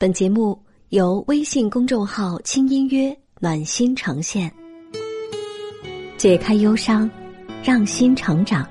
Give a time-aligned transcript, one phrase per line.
[0.00, 0.56] 本节目
[0.90, 4.48] 由微信公众号“轻音乐暖心呈现，
[6.16, 7.10] 解开忧伤，
[7.64, 8.64] 让心成长。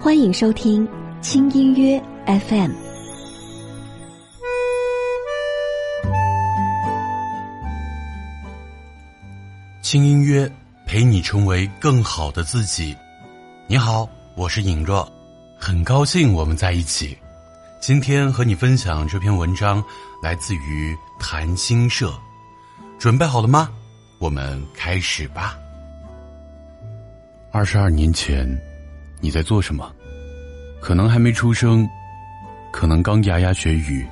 [0.00, 0.84] 欢迎收听
[1.20, 2.72] 轻音乐 FM。
[9.80, 10.50] 轻音乐
[10.88, 12.96] 陪你成为更好的自己。
[13.68, 15.08] 你好，我是尹若，
[15.56, 17.16] 很高兴我们在一起。
[17.82, 19.84] 今天和你分享这篇文章，
[20.22, 22.14] 来自于谈心社。
[22.96, 23.68] 准备好了吗？
[24.20, 25.58] 我们开始吧。
[27.50, 28.48] 二十二年前，
[29.20, 29.92] 你在做什么？
[30.80, 31.84] 可能还没出生，
[32.72, 34.06] 可能刚牙牙学语，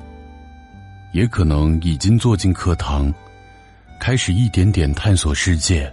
[1.13, 3.09] 也可能已经坐进课堂，
[4.01, 5.89] 开始一点点探索世界。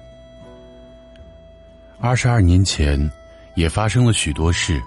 [2.01, 3.09] 二十二年前，
[3.55, 4.83] 也发生了许多事。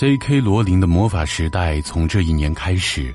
[0.00, 0.40] J.K.
[0.40, 3.14] 罗琳的魔法时代从这一年开始，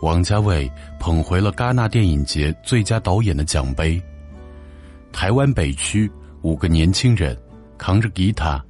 [0.00, 0.66] 王家卫
[0.98, 4.02] 捧回了戛纳电影节最佳导演的奖杯。
[5.12, 7.36] 台湾北区五个年轻人
[7.76, 8.64] 扛着吉他、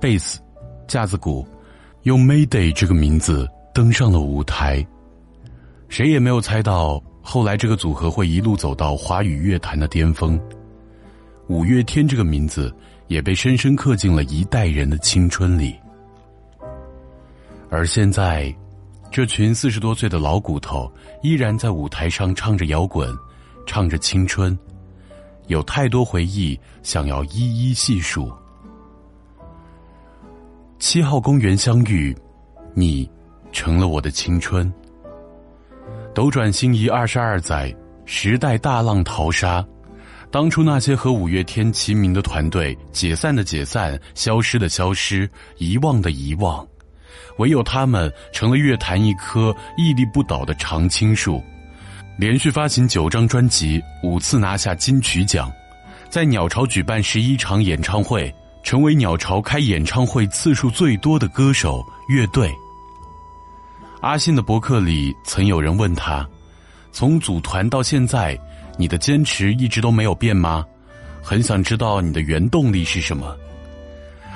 [0.00, 0.40] 贝斯、
[0.88, 1.46] 架子鼓，
[2.02, 4.84] 用 Mayday 这个名字登上了舞台。
[5.88, 10.36] 谁也没有猜到，后来这个组合会一路走到华语乐坛的巅峰。
[11.46, 12.74] 五月天这个名字
[13.06, 15.72] 也被深深刻进了一代人的青春里。
[17.74, 18.54] 而现在，
[19.10, 20.88] 这群四十多岁的老骨头
[21.24, 23.12] 依然在舞台上唱着摇滚，
[23.66, 24.56] 唱着青春，
[25.48, 28.32] 有太多回忆想要一一细数。
[30.78, 32.16] 七号公园相遇，
[32.74, 33.10] 你
[33.50, 34.72] 成了我的青春。
[36.14, 39.66] 斗转星移二十二载，时代大浪淘沙，
[40.30, 45.28] 当初那些和五月天齐名的团队，解散的解散，消失的消失，
[45.58, 46.64] 遗忘的遗忘。
[47.38, 51.42] 唯有他们成了乐坛一棵屹立不倒的常青树，
[52.16, 55.50] 连续发行九张专辑，五次拿下金曲奖，
[56.08, 62.52] 在鸟巢举办十一场演唱会，成为鸟巢开演唱会次数最多的歌手乐队。
[64.00, 66.28] 阿信的博客里曾有人问他
[66.92, 68.38] ：“从组团到现在，
[68.76, 70.64] 你的坚持一直都没有变吗？
[71.22, 73.34] 很想知道你的原动力是什么。”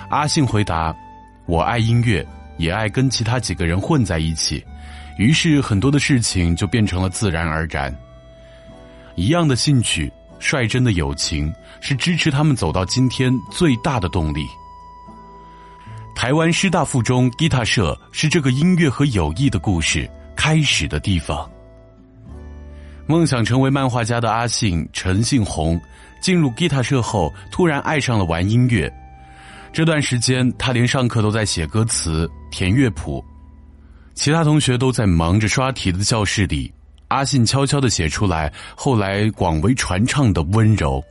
[0.09, 0.97] 阿信回答
[1.45, 2.27] ：“我爱音乐。”
[2.59, 4.63] 也爱跟其他几个人混在一起，
[5.17, 7.95] 于是很多的事情就变成了自然而然。
[9.15, 14.45] 一样的兴趣，率真的友情，是支持他们走到今天最大的动力。
[16.15, 21.49] 台湾师大附中吉他社是这个音乐和友谊的故事开始的地方。
[23.07, 25.81] 梦想成为漫画家的阿信陈信宏，
[26.21, 28.93] 进入吉他社后，突然爱上了玩音乐。
[29.73, 33.25] 这段时间，他连上课都在写歌词、填乐谱，
[34.15, 36.73] 其他同学都在忙着刷题的教室里，
[37.09, 41.03] 阿信悄悄的写出来，后来广为传唱的温柔。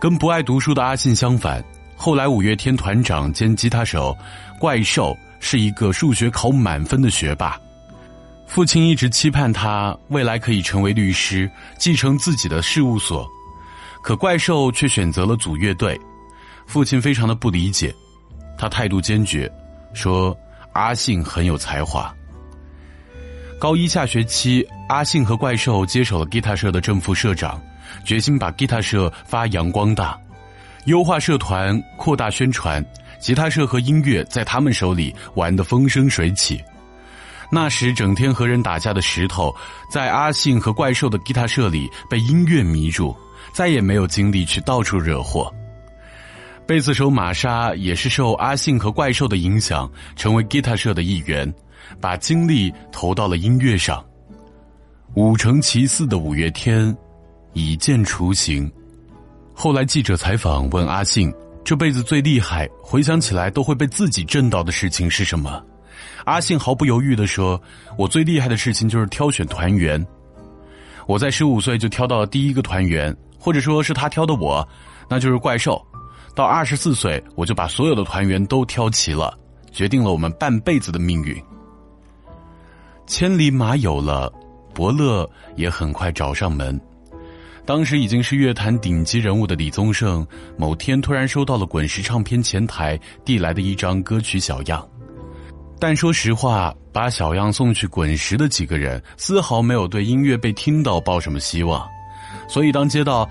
[0.00, 1.62] 跟不爱读书的阿信相反，
[1.96, 4.16] 后来五月天团长兼吉他手
[4.58, 7.60] 怪兽是一个数学考满分的学霸，
[8.46, 13.28] 父亲一直期盼他未来可以成为律师，继承自己的事务所，
[14.02, 16.00] 可怪兽却选择了组乐队。
[16.70, 17.92] 父亲非常的不理解，
[18.56, 19.50] 他态度坚决，
[19.92, 20.38] 说
[20.72, 22.14] 阿信很有才华。
[23.58, 27.60] 高一下学期，阿信和怪兽接手了吉他社的正副社长，
[28.04, 30.16] 决心把吉他社发扬光大，
[30.84, 32.80] 优化社团，扩大宣传。
[33.18, 36.62] 吉他社和音乐在他们手里玩得风生水起。
[37.50, 39.52] 那时整天和人打架的石头，
[39.92, 43.12] 在阿信和怪兽的吉他社里被音乐迷住，
[43.52, 45.52] 再也没有精力去到处惹祸。
[46.70, 51.52] 贝斯手玛莎也是受阿信和怪兽的影响，成为吉他社的一员，
[52.00, 54.00] 把精力投到了音乐上。
[55.14, 56.96] 五成其四的五月天
[57.54, 58.70] 已见雏形。
[59.52, 65.60] 后来记者采访问阿信，这辈子最厉害，回想起来都会被自己震到的事情是什么？
[66.24, 67.60] 阿信毫不犹豫的说
[67.98, 70.06] ：“我最厉害的事情就是挑选团员。
[71.08, 74.64] 我在十五岁就挑到了第一个团员，或者说是他挑的我，
[75.08, 75.84] 那就是怪兽。”
[76.34, 79.36] 到二十四岁，我就把所有的团员都挑齐了，
[79.72, 81.36] 决定了我们半辈子的命运。
[83.06, 84.32] 千里马有了，
[84.72, 86.80] 伯乐也很快找上门。
[87.66, 94.88] 当时已经是乐坛顶级人物的李宗盛，某天突然收到了滚石唱片前台递来的一张歌曲小样，
[95.78, 101.86] 但说实话，把小样送去滚石的几个人，丝毫没有对音乐被听到抱什么希望。
[102.48, 103.28] 所以当接到。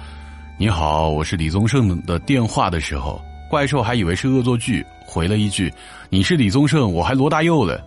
[0.62, 5.74] 你好，我是李宗盛的电话的时候，怪兽还以为是恶作剧，回了一句
[6.12, 7.82] ：“你是李宗盛，我还罗大佑了。”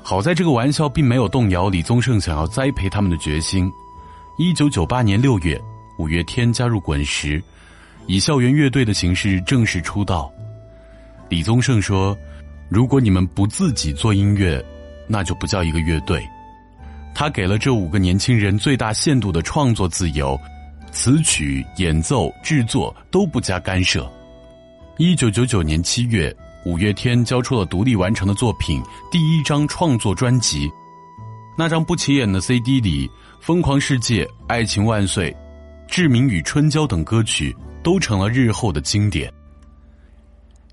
[0.00, 3.68] 好在这个玩笑并没有动摇李宗盛想要栽培他们的决心。
[4.38, 5.60] 一九九八年六月，
[5.98, 7.42] 五月天加入滚石，
[8.06, 10.32] 以校园乐队的形式正式出道。
[11.28, 12.16] 李宗盛说
[12.70, 14.64] ：“如果你们不自己做音乐，
[15.08, 16.24] 那就不叫一个乐队。”
[17.12, 20.40] 他给了这五个年轻人最大限度的创作自由，
[20.92, 24.10] 词曲、演奏、制作都不加干涉。
[24.96, 30.68] 一九九九年七月，五月天交出了独立完成的作品——第一张创作专辑。
[31.56, 33.06] 那张不起眼的 CD 里，
[33.40, 35.30] 《疯狂世界》《爱情万岁》
[35.88, 39.32] 《志明与春娇》等歌曲都成了日后的经典。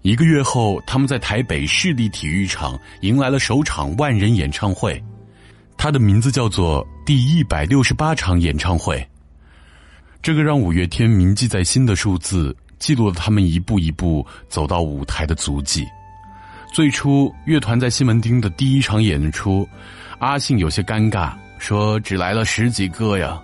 [0.01, 5.03] 一个月后，他们在台北市立体育场迎来了首场万人演唱会，
[5.77, 9.03] 它的名字叫做“第一百六十八场演唱会”。
[10.25, 15.85] 这个让五月天铭记在心的数字，记录了他们一步一步走到舞台的足迹。
[16.73, 19.69] 最初，乐团在西门町的第一场演出，
[20.17, 23.39] 阿信有些尴尬，说：“只来了十几个呀。”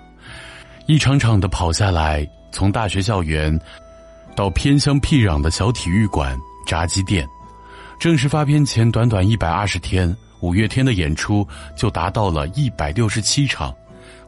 [0.90, 3.56] 一场场的跑下来，从大学校园
[4.36, 6.36] 到偏乡僻壤的小体育馆。
[6.66, 7.28] 炸鸡店，
[8.00, 11.48] 正式发片前短短一百二十天，五月天的演出
[11.78, 13.72] 就达到了一百六十七场，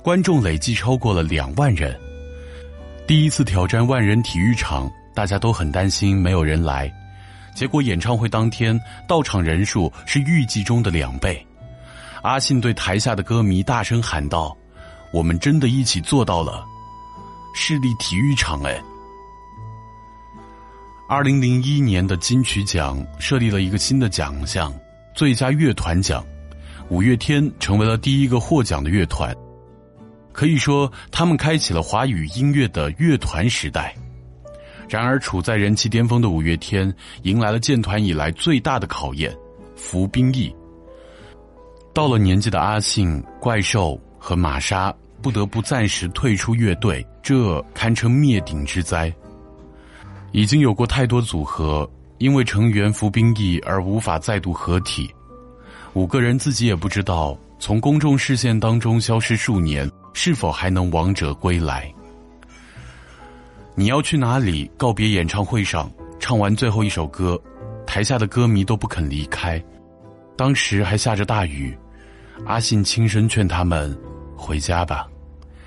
[0.04, 2.00] 观众累计超过了两万人。
[3.06, 6.92] 第一次挑战万人体育场，大家都很担心没有人来，
[7.54, 11.46] 结果演唱会当天到场人数是预计中的两倍。
[12.22, 14.56] 阿信对台下的歌迷大声喊道
[15.12, 16.64] ：“我们真的一起做到了，
[17.54, 18.82] 市立体育场哎！”
[21.10, 24.74] 二零零一年的金曲奖设立了一个新的奖项——
[25.14, 26.26] 最佳乐团奖，
[26.88, 29.36] 五月天成为了第一个获奖的乐团。
[30.34, 33.96] 可以说，他们开启了华语音乐的乐团时代。
[34.90, 39.34] 然而，处在人气巅峰的五月天迎来了建团以来最大的考验——
[39.78, 40.54] 服兵役。
[41.94, 49.14] 到了年纪的阿信、怪兽和玛莎不得不暂时退出乐队，这堪称灭顶之灾。
[50.32, 55.14] 已经有过太多组合因为成员服兵役而无法再度合体，
[55.94, 61.92] 五个人自己也不知道从公众视线当中消失数年是否还能王者归来。
[63.76, 64.70] 你要去哪里？
[64.78, 67.42] 告别演唱会上唱完最后一首歌，
[67.86, 69.62] 台下的歌迷都不肯离开，
[70.38, 71.76] 当时还下着大雨，
[72.46, 73.98] 阿信轻声劝他们
[74.38, 75.08] 回家吧，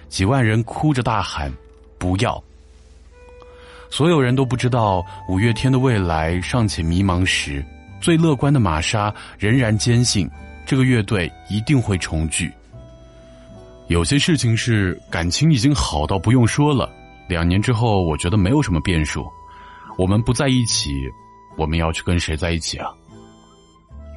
[0.08, 1.52] 几万人哭着大喊
[1.98, 2.42] 不要。
[3.90, 7.64] 所有人都不知道五月天的未来尚且迷茫时，
[8.00, 10.30] 最乐观的玛莎仍然坚信
[10.64, 12.52] 这个乐队一定会重聚。
[13.88, 16.92] 有些事情是感情已经好到不用说了，
[17.28, 19.24] 两年之后我觉得没有什么变数。
[19.96, 20.90] 我们不在一起，
[21.56, 22.88] 我们要去跟谁在一起啊？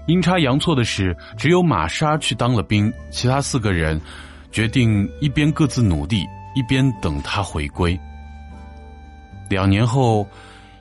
[0.08, 4.02] 阴差阳错的是，只有玛莎去当了兵，其他四个人
[4.52, 6.26] 决定一边各自努力，
[6.56, 7.98] 一边等他回归。
[9.50, 10.28] 两年后，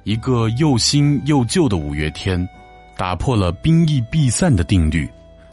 [0.05, 2.49] 一个又新又旧的五月天，
[2.97, 5.07] 打破了兵役必散的定律，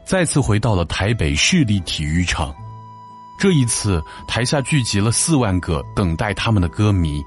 [0.06, 2.56] 再次回到了台北市立体育场。
[3.38, 7.24] 这一次，台下聚集了四万个等待他们的歌迷。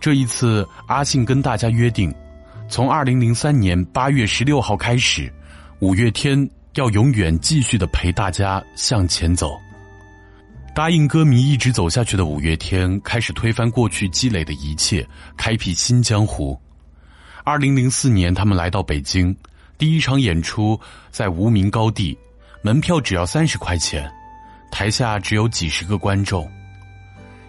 [0.00, 2.12] 这一次，阿信跟大家约定，
[2.68, 5.32] 从二零零三年八月十六号开始，
[5.80, 9.58] 五月天要永远继续的陪大家向前走。
[10.74, 15.06] 答应歌迷一直走下去的五月天，开始推翻过去积累的一切，
[15.36, 16.58] 开辟新江湖。
[17.44, 19.36] 二零零四年，他们来到北京，
[19.76, 20.78] 第一场演出
[21.10, 22.16] 在无名高地，
[22.62, 24.08] 门票只要三十块钱，
[24.70, 26.50] 台下只有几十个观众。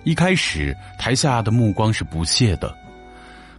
[0.03, 2.75] 一开始，台下的目光是不屑的，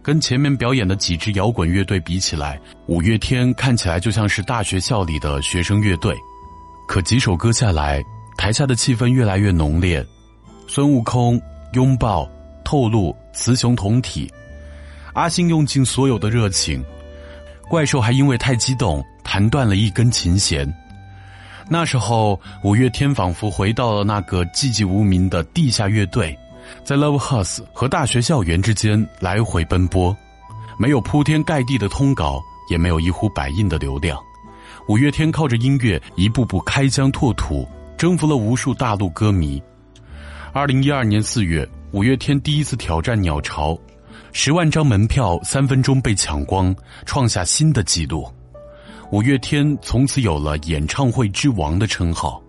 [0.01, 6.15] 跟前面表演的几支摇滚乐队比起来，五月天看起来就像是大学校里的学生乐队。
[6.87, 8.01] 可几首歌下来。
[8.37, 10.03] 台下的气氛越来越浓烈，
[10.67, 11.39] 孙悟空
[11.73, 12.27] 拥抱、
[12.63, 14.31] 透露、雌雄同体，
[15.13, 16.83] 阿信用尽所有的热情，
[17.69, 20.67] 怪兽还因为太激动弹断了一根琴弦。
[21.73, 26.37] 那时候，五月天仿佛回到了那个寂寂无名的地下乐队，
[26.83, 30.13] 在 Love House 和大学校园之间来回奔波，
[30.77, 34.19] 没有铺天盖地的通稿，也没有一呼百应的流量，
[34.89, 37.65] 五月天靠着音乐一步步开疆拓土。
[37.97, 39.61] 征服了无数大陆歌迷。
[40.53, 43.77] 二零一二年四月，五月天第一次挑战鸟巢，
[44.33, 46.75] 十万张门票三分钟被抢光，
[47.05, 48.27] 创下新的纪录。
[49.11, 52.41] 五月天从此有了演唱会之王的称号。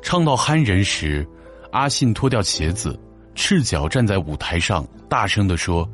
[0.00, 1.28] 唱到酣人时，
[1.70, 2.98] 阿信脱掉鞋子，
[3.34, 5.86] 赤脚站在舞台上，大声的说：“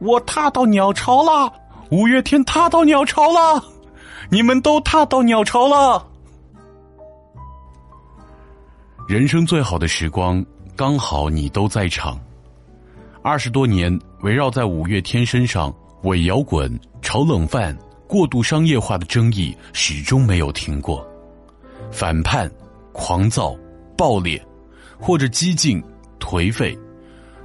[0.00, 1.52] 我踏到鸟巢了，
[1.90, 3.62] 五月天踏到鸟巢了，
[4.30, 6.06] 你们都踏到鸟巢了。”
[9.06, 10.42] 人生最好的时光，
[10.74, 12.18] 刚好你都在场。
[13.22, 15.70] 二十多年围绕在五月天身上，
[16.04, 17.76] 伪摇滚、炒冷饭、
[18.10, 21.06] 过度商业化的争议始终没有停过。
[21.92, 22.50] 反叛、
[22.90, 23.56] 狂躁、
[23.96, 24.44] 暴烈，
[24.98, 25.80] 或者激进、
[26.18, 26.76] 颓废，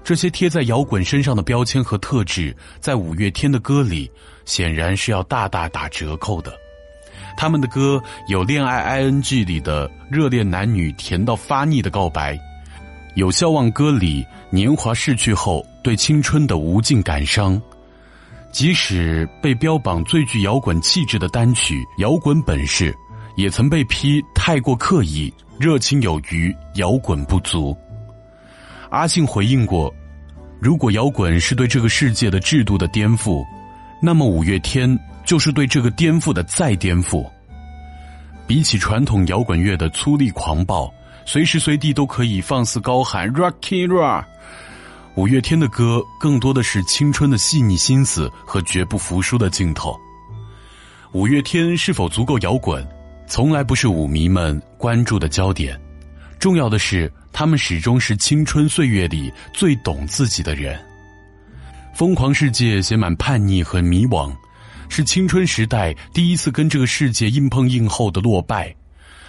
[0.03, 4.09] 这些贴在摇滚身上的标签和特质，在五月天的歌里，
[4.43, 6.51] 显然是要大大打折扣的。
[7.37, 12.35] 他们的歌有《恋爱 ING》里的热恋男女甜到发腻的告白，
[13.13, 17.61] 有《笑忘歌》里年华逝去后对青春的无尽感伤。
[18.55, 22.89] 即使被标榜最具摇滚气质的单曲《摇滚本事》，
[23.35, 27.77] 也曾被批太过刻意，热情有余，摇滚不足。
[28.91, 29.93] 阿信回应过
[30.61, 33.45] ：“如果摇滚是对这个世界的制度的颠覆，
[34.01, 37.29] 那么五月天。”就是对这个颠覆的再颠覆。
[38.47, 40.89] 比起传统摇滚乐的粗粝狂暴，
[41.25, 44.23] 随时随地都可以放肆高喊 “Rocky Rock”，
[45.15, 49.97] 五月天的歌更多的是青春的细腻心思和绝不服输的劲头。
[51.13, 52.85] 五月天是否足够摇滚，
[53.25, 55.79] 从来不是舞迷们关注的焦点。
[56.37, 60.77] 重要的是，他们始终是青春岁月里最懂自己的人。
[61.93, 64.35] 疯狂世界写满叛逆和迷惘。
[64.89, 68.75] 是青春时代第一次跟这个世界硬碰硬后的落败，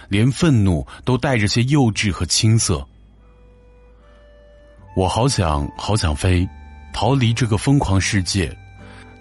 [0.09, 2.85] 连愤怒都带着些幼稚和青涩。
[4.97, 6.49] 我好想好想飞，
[6.91, 8.51] 逃离这个疯狂世界，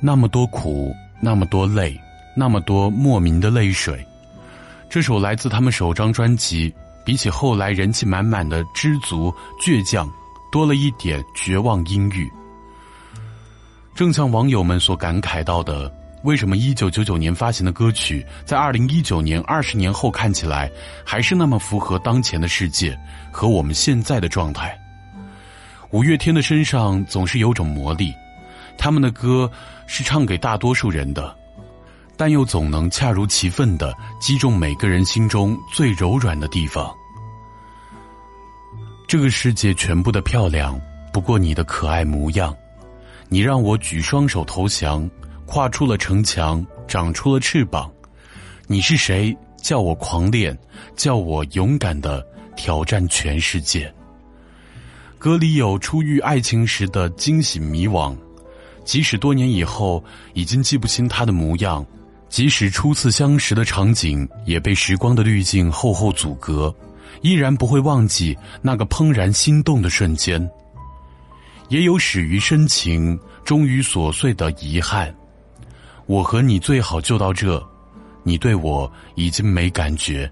[0.00, 0.90] 那么多苦，
[1.20, 2.00] 那么多泪，
[2.34, 4.02] 那么多莫名的泪水。
[4.88, 9.30] 这首来自他们首张专辑，比起后来人气满满的知足
[9.60, 10.10] 倔强，
[10.50, 12.26] 多了一点绝望阴郁。
[13.94, 15.94] 正像网友们所感慨到的。
[16.22, 20.72] 为什么一九九九年发行的歌曲，在二零一九年二十年后看起来，
[21.04, 22.98] 还是那么符合当前的世界
[23.30, 24.74] 和我们现在的状态？
[25.96, 28.14] 五月天的身上总是有种魔力，
[28.76, 29.50] 他们的歌
[29.86, 31.34] 是唱给大多数人的，
[32.18, 36.94] 但又总能恰如其分的击中每个人心中最柔软的地方。
[39.08, 40.78] 这个世界全部的漂亮，
[41.14, 42.54] 不过你的可爱模样，
[43.30, 45.08] 你让我举双手投降。
[45.46, 47.90] 跨出了城墙，长出了翅膀。
[48.66, 49.34] 你是谁？
[49.62, 50.58] 叫我狂恋，
[50.94, 52.22] 叫我勇敢的
[52.54, 53.90] 挑战全世界。
[55.18, 58.14] 歌里有初遇爱情时的惊喜迷惘，
[58.84, 60.02] 即使多年以后
[60.34, 61.84] 已经记不清他的模样，
[62.28, 66.74] 即使初次相识的场景也被时光的滤镜厚厚阻隔，
[67.22, 70.48] 依然不会忘记那个怦然心动的瞬间。
[71.68, 75.12] 也有始于深情，终于琐碎的遗憾。
[76.04, 77.60] 我和你最好就到这，
[78.22, 80.30] 你对我已经没感觉。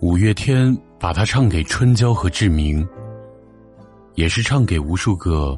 [0.00, 0.74] 五月天
[1.04, 2.82] 把它唱给春娇和志明，
[4.14, 5.54] 也是唱给无数个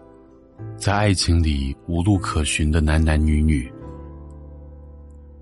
[0.77, 3.73] 在爱情里无路可寻的男男女女。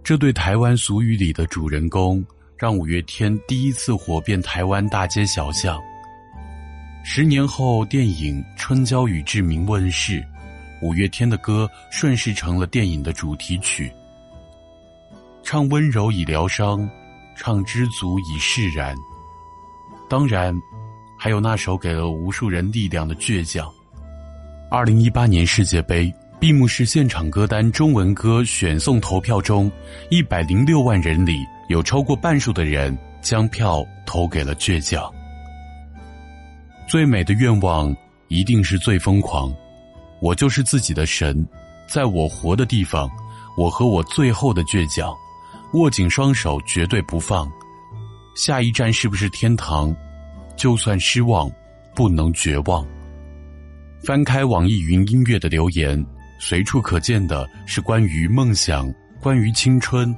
[0.02, 2.22] 这对台湾俗语里的主人公，
[2.58, 5.80] 让五月天第一次火遍台湾大街小巷。
[7.02, 10.22] 十年后，电影《春娇与志明》问世。
[10.82, 13.90] 五月天的歌顺势成了电影的主题曲，
[15.42, 16.86] 唱温柔以疗伤，
[17.34, 18.94] 唱知足以释然。
[20.08, 20.54] 当然，
[21.18, 23.70] 还有那首给了无数人力量的倔强。
[24.70, 29.70] 二零一八年世界杯闭幕式现场歌单中文歌选送投票中，
[30.10, 35.10] 一百零六万人里有超过半数的人将票投给了倔强。
[36.86, 37.94] 最美的愿望
[38.28, 39.52] 一定是最疯狂。
[40.20, 41.46] 我就是自己的神，
[41.86, 43.10] 在我活的地方，
[43.56, 45.14] 我和我最后的倔强，
[45.72, 47.50] 握紧双手，绝对不放。
[48.34, 49.94] 下一站是不是天堂？
[50.56, 51.50] 就算失望，
[51.94, 52.86] 不能绝望。
[54.02, 56.04] 翻开网易云音乐的留言，
[56.38, 60.14] 随处可见的是关于梦想、关于青春、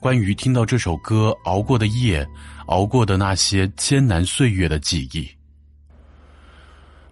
[0.00, 2.26] 关于听到这首歌熬过的夜、
[2.66, 5.28] 熬过的那些艰难岁月的记忆。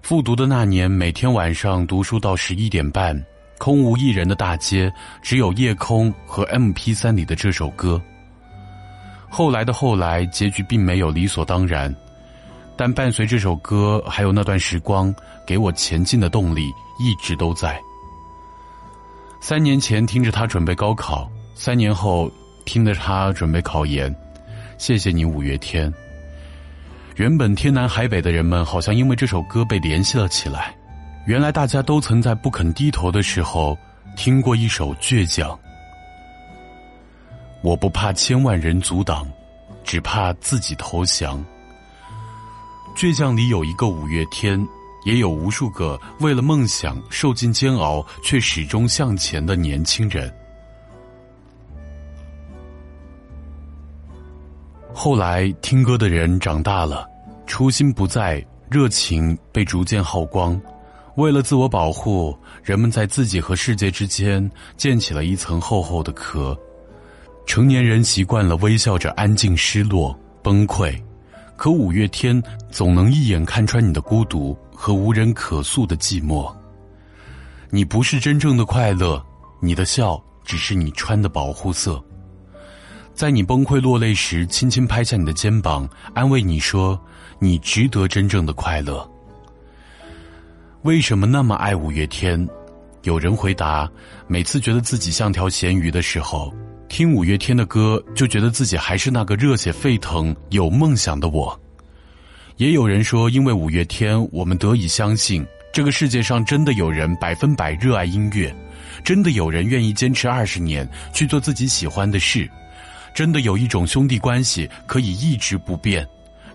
[0.03, 3.19] 复读的那年，每天晚上读书到十一点半，
[3.59, 8.01] 空无一人的大街，只有夜空和 M P 三里的这首歌。
[9.35, 11.93] 后来的后来，结局并没有理所当然，
[12.77, 15.13] 但伴随这首歌，还有那段时光，
[15.45, 17.77] 给我前进的动力一直都在。
[19.41, 22.31] 三年前听着他准备高考，三年后
[22.65, 24.15] 听着他准备考研，
[24.79, 25.93] 谢谢你五月天。
[27.17, 30.73] 原本天南海北的人们，好像因为这首歌被联系了起来。
[31.27, 33.77] 原来大家都曾在不肯低头的时候，
[34.17, 35.59] 听过一首倔强。
[37.65, 39.27] 我不怕千万人阻挡，
[39.85, 41.43] 只怕自己投降。
[42.95, 44.63] 倔强里有一个五月天，
[45.07, 50.31] 也有无数个为了梦想受尽煎熬却始终向前的年轻人。
[54.93, 57.09] 后来听歌的人长大了，
[57.47, 60.61] 初心不在，热情被逐渐耗光。
[61.17, 66.55] 为了自我保护，人们在自己和世界之间建起了一层厚厚的壳。
[67.47, 71.01] 成年人习惯了微笑着安静、失落、崩溃，
[71.57, 76.53] 可五月天总能一眼看穿你的孤独和无人可诉的寂寞。
[77.71, 79.25] 你不是真正的快乐，
[79.61, 82.03] 你的笑只是你穿的保护色。
[83.13, 86.99] 在你崩溃落泪时，轻轻拍下你的肩膀，安慰你说
[87.39, 89.09] ：“你值得真正的快乐。”
[90.83, 92.49] 为什么那么爱五月天？
[93.03, 93.89] 有人回答：
[94.27, 96.53] 每次觉得自己像条咸鱼的时候，
[96.89, 101.59] 听五月天的歌，就觉得自己还是那个热血沸腾、有梦想的我。
[102.57, 108.55] 也有人说，因为五月天，我们得以相信这个世界上真的有人百分百热爱音乐，
[109.03, 112.49] 真的有人愿意坚持二十年去做自己喜欢的事。
[113.13, 116.07] 真的有一种兄弟关系可以一直不变，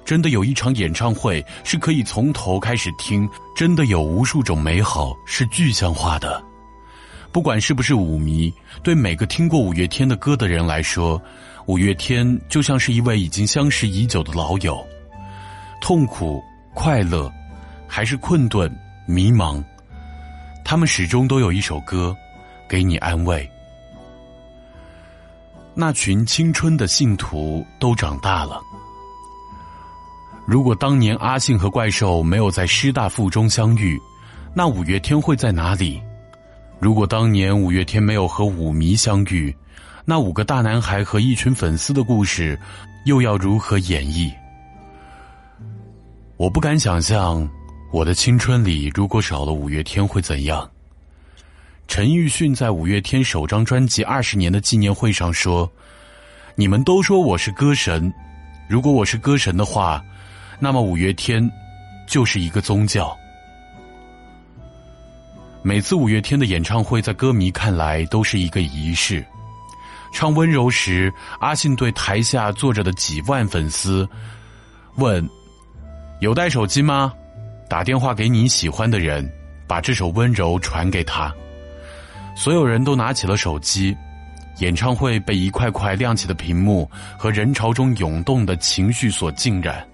[0.06, 6.42] 真的有一场演唱会是可以从头开始听，真的有无数种美好是具象化的。
[7.32, 11.22] 不管是不是舞迷，对每个听过五月天的歌的人来说，
[11.68, 14.86] 五月天就像是一位已经相识已久的老友。
[15.80, 16.44] 痛苦、
[16.74, 17.32] 快乐，
[17.88, 18.70] 还是困顿、
[19.06, 19.64] 迷茫，
[20.66, 22.16] 他们始终都有一首歌，
[22.68, 23.50] 给你安慰。
[25.76, 28.60] 那群青春的信徒都长大了。
[30.46, 34.02] 如果当年阿信和怪兽没有在师大附中相遇，
[34.54, 36.02] 那五月天会在哪里？
[36.80, 39.54] 如果当年五月天没有和舞迷相遇，
[40.06, 42.58] 那五个大男孩和一群粉丝的故事，
[43.06, 44.32] 又要如何演绎？
[46.38, 47.48] 我不敢想象，
[47.92, 50.70] 我的青春里如果少了五月天会怎样。
[51.86, 55.70] 陈奕迅在五月天首张专辑二十年的纪念会上说
[56.56, 58.14] ：“你们都说我是歌神，
[58.70, 60.02] 如果我是歌神的话，
[60.60, 61.50] 那么五月天
[62.08, 63.14] 就是一个宗教。”
[65.62, 69.26] 每次五月天的演唱会，在歌迷看来都是一个仪式。
[70.12, 74.08] 唱《温柔》时，阿信对台下坐着的几万粉丝
[74.96, 75.28] 问
[76.22, 77.14] ：“有带手机吗？
[77.70, 79.30] 打电话给你喜欢的人，
[79.68, 81.32] 把这首《温柔》传给他。”
[82.36, 83.96] 所有人都拿起了手机，
[84.60, 89.86] 演唱会被一块块亮起的屏幕和人潮中涌动的情绪所浸染。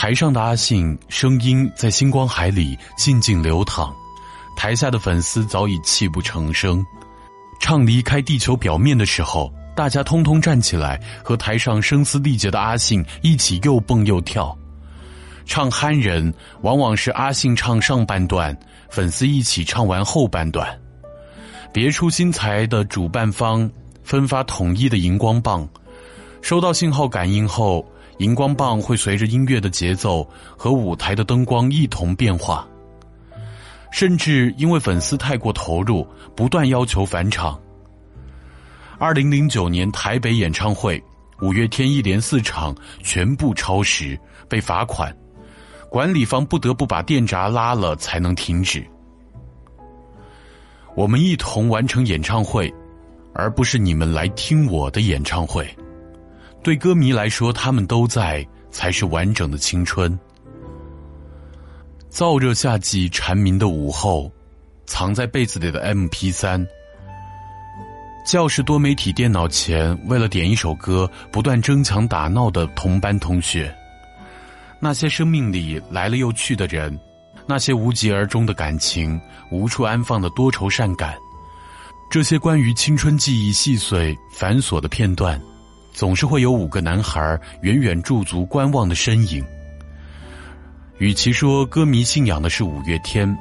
[0.00, 3.94] 台上的阿信声音在星光海里静静流淌，
[4.56, 6.82] 台下的粉丝早已泣不成声。
[7.60, 14.56] 唱离开地球表面的时候，大家通通站起来，和台上声嘶力竭的阿信一起又蹦又跳。
[15.44, 16.32] 唱憨人，
[16.62, 18.58] 往往是阿信唱上半段。
[18.88, 20.66] 粉丝一起唱完后半段，
[21.74, 23.70] 别出心裁的主办方
[24.02, 25.68] 分发统一的荧光棒，
[26.40, 27.84] 收到信号感应后，
[28.20, 32.68] 荧光棒会随着音乐的节奏和舞台的灯光一同变化。
[33.90, 36.06] 甚至因为粉丝太过投入，
[36.36, 37.58] 不断要求返场。
[38.98, 41.02] 二零零九年台北演唱会，
[41.40, 45.16] 五月天一连四场全部超时，被罚款。
[45.88, 48.86] 管理方不得不把电闸拉了才能停止。
[50.94, 52.70] 我们一同完成演唱会，
[53.32, 55.66] 而不是你们来听我的演唱会。
[56.62, 60.18] 对歌迷来说，他们都在才是完整的青春。
[62.10, 64.30] 燥热夏季蝉鸣的午后，
[64.84, 66.66] 藏在被子里的 M P 三。
[68.26, 73.74] 教室多媒体电脑前，为了点一首歌，不断争抢打闹的同班同学。
[74.78, 76.98] 那些生命里来了又去的人，
[77.46, 79.18] 那些无疾而终的感情，
[79.50, 81.16] 无处安放的多愁善感，
[82.10, 85.40] 这些关于青春记忆细碎繁琐的片段，
[85.92, 89.44] 总是会有五个男孩远远驻足观望的身影。
[90.98, 93.36] 与其说歌迷信仰的是五月天，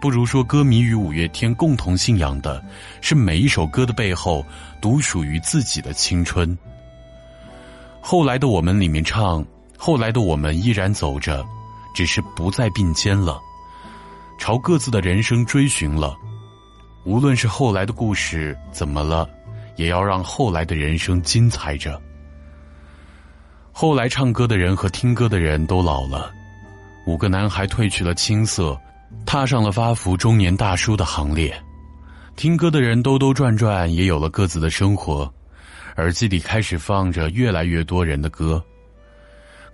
[0.00, 2.62] 不如说歌迷与五月天共同信仰的
[3.00, 4.44] 是每一首歌的背后
[4.80, 6.56] 独属于自己的青春。
[8.00, 9.44] 后来的我们里面唱。
[9.80, 11.46] 后来的我们依然走着，
[11.94, 13.40] 只是不再并肩了，
[14.36, 16.16] 朝各自的人生追寻了。
[17.04, 19.30] 无论是后来的故事怎么了，
[19.78, 21.98] 也要让后来的人生精彩着。
[23.72, 26.32] 后来唱歌的人和听歌的人都老了，
[27.06, 28.76] 五个男孩褪去了青涩，
[29.24, 31.56] 踏上了发福中年大叔的行列。
[32.34, 35.32] 听歌的人兜兜转转，也有了各自的生活，
[35.96, 38.62] 耳机里开始放着越来越多人的歌。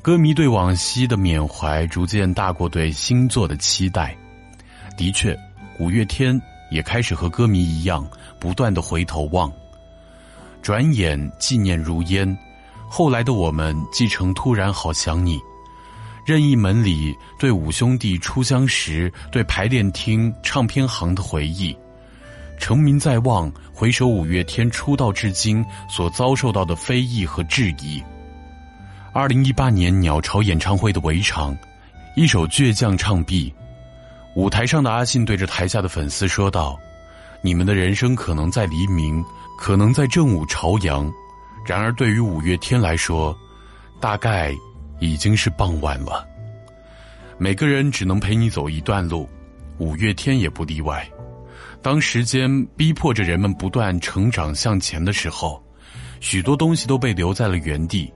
[0.02, 4.14] 歌迷对往昔的缅怀逐渐大过对新作的期待。
[4.98, 5.34] 的确，
[5.78, 6.38] 五月天
[6.70, 8.06] 也开始和歌迷一样，
[8.38, 9.50] 不断的回头望。
[10.64, 12.26] 转眼纪念如烟，
[12.88, 15.38] 后来的我们继承《突然好想你》，
[16.24, 21.76] 任意门里对五兄弟初相识、对排练厅、唱片行的回忆。
[22.58, 28.02] 成名在望，回首五月天出道至今所遭受到的非议和质疑。
[29.12, 31.54] 二零一八年鸟巢演唱会的围场，
[32.16, 33.52] 一首倔强唱毕，
[34.34, 36.80] 舞台上的阿信对着台下的粉丝说道
[37.44, 39.22] ：“你们的人生可能在黎明，
[39.56, 41.12] 可能在正午朝阳，
[41.64, 43.36] 然而对于五月天来说，
[44.00, 44.54] 大概
[45.00, 46.26] 已经是傍晚了。
[47.38, 49.28] 每个人只能陪你走一段路，
[49.78, 51.08] 五月天也不例外。
[51.82, 55.62] 当时间逼迫着人们不断成长向前的时候，
[56.20, 58.12] 许多东西都被留在了原地。”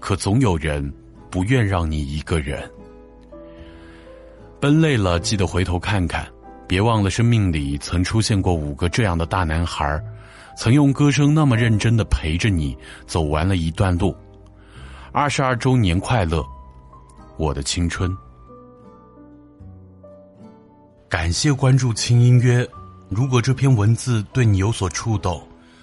[0.00, 0.92] 可总有人
[1.30, 2.70] 不愿让你一个人
[4.60, 6.26] 奔累了，记得回头看看，
[6.68, 10.04] 别忘了生命里曾出现过五个这样的大男孩儿，
[10.56, 14.14] 曾用歌声那么认真的陪着你走完了一段路。
[15.12, 16.44] 二十二周年快乐，
[17.36, 18.16] 我的青春！
[21.08, 22.66] 感谢关注轻音乐。
[23.08, 25.40] 如果这篇文字对你有所触动，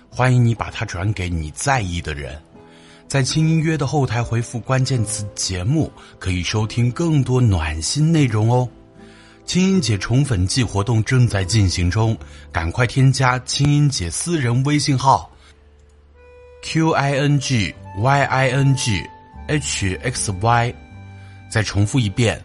[0.09, 2.37] 欢迎你把它转给你在意的人。
[3.07, 8.67] 在轻音乐的后台回复关键词“节目”，可以收听更多暖心内容哦。
[9.45, 12.17] 青音姐宠粉季活动正在进行中，
[12.51, 15.29] 赶快添加青音姐私人微信号
[16.63, 19.03] ：q i n g y i n g
[19.47, 20.73] h x y。
[21.49, 22.41] 再重复一遍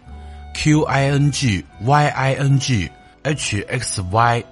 [0.55, 2.91] ：q i n g y i n g
[3.23, 4.45] h x y。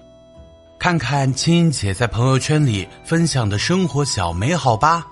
[0.78, 5.07] 看看青音姐在朋友圈里分享的生活小美好吧。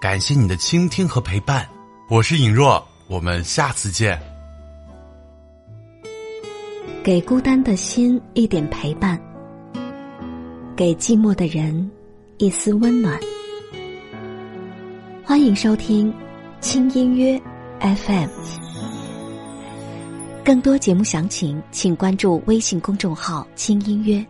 [0.00, 1.68] 感谢你的倾听和陪伴，
[2.08, 4.35] 我是尹若，我们下次见。
[7.06, 9.16] 给孤单的心一点陪伴，
[10.74, 11.88] 给寂寞的人
[12.38, 13.16] 一丝温暖。
[15.22, 16.12] 欢迎收听
[16.60, 17.40] 轻音乐
[17.78, 18.28] FM，
[20.44, 24.26] 更多节目详情请关注微信公众号“轻音乐”。